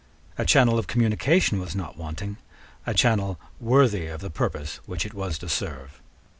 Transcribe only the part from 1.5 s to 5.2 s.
was not wanting, a channel worthy of the purpose which it